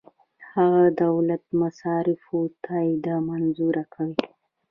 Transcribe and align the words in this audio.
هغه 0.53 0.83
د 0.91 0.95
دولت 1.03 1.41
د 1.47 1.51
مصارفو 1.61 2.37
تادیه 2.65 3.15
منظوره 3.29 3.83
کوي. 3.93 4.19